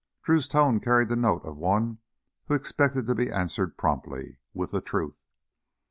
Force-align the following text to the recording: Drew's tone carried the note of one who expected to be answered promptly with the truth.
Drew's 0.23 0.47
tone 0.47 0.79
carried 0.79 1.09
the 1.09 1.15
note 1.15 1.45
of 1.45 1.57
one 1.57 1.99
who 2.47 2.55
expected 2.55 3.05
to 3.05 3.13
be 3.13 3.31
answered 3.31 3.77
promptly 3.77 4.39
with 4.51 4.71
the 4.71 4.81
truth. 4.81 5.21